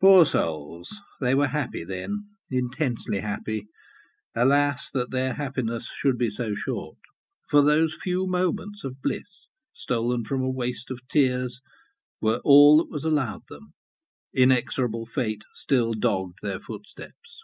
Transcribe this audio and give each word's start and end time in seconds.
Poor 0.00 0.24
souls! 0.24 0.96
they 1.20 1.34
were 1.34 1.48
happy 1.48 1.84
then 1.84 2.26
intensely 2.50 3.20
happy. 3.20 3.66
Alas! 4.34 4.88
that 4.94 5.10
their 5.10 5.34
happiness 5.34 5.90
should 5.94 6.16
be 6.16 6.30
so 6.30 6.54
short; 6.54 6.96
for 7.50 7.60
those 7.60 7.94
few 7.94 8.26
moments 8.26 8.82
of 8.82 9.02
bliss, 9.02 9.46
stolen 9.74 10.24
from 10.24 10.40
a 10.40 10.48
waste 10.48 10.90
of 10.90 11.06
tears, 11.06 11.60
were 12.18 12.40
all 12.44 12.78
that 12.78 12.90
were 12.90 13.06
allowed 13.10 13.46
them. 13.48 13.74
Inexorable 14.32 15.04
fate 15.04 15.44
still 15.52 15.92
dogged 15.92 16.38
their 16.40 16.60
footsteps. 16.60 17.42